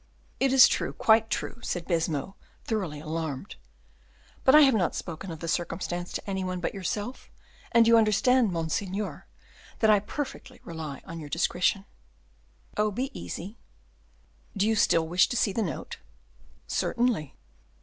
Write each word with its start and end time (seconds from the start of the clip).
"It 0.39 0.51
is 0.51 0.67
true, 0.67 0.93
quite 0.93 1.29
true," 1.29 1.59
said 1.61 1.85
Baisemeaux, 1.85 2.33
thoroughly 2.65 2.99
alarmed; 2.99 3.55
"but 4.43 4.55
I 4.55 4.61
have 4.61 4.73
not 4.73 4.95
spoken 4.95 5.29
of 5.29 5.41
the 5.41 5.47
circumstance 5.47 6.11
to 6.13 6.27
any 6.27 6.43
one 6.43 6.59
but 6.59 6.73
yourself, 6.73 7.29
and 7.71 7.87
you 7.87 7.99
understand, 7.99 8.51
monseigneur, 8.51 9.27
that 9.77 9.91
I 9.91 9.99
perfectly 9.99 10.59
rely 10.63 11.03
on 11.05 11.19
your 11.19 11.29
discretion." 11.29 11.85
"Oh, 12.77 12.89
be 12.89 13.11
easy." 13.13 13.59
"Do 14.57 14.65
you 14.67 14.75
still 14.75 15.07
wish 15.07 15.29
to 15.29 15.37
see 15.37 15.53
the 15.53 15.61
note?" 15.61 15.99
"Certainly." 16.65 17.35